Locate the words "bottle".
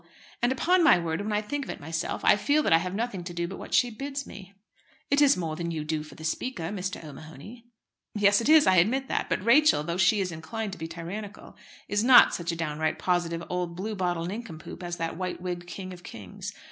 13.93-14.25